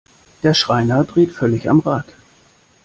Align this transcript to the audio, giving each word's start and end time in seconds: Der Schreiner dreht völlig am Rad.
Der 0.41 0.55
Schreiner 0.55 1.03
dreht 1.03 1.31
völlig 1.31 1.69
am 1.69 1.79
Rad. 1.81 2.05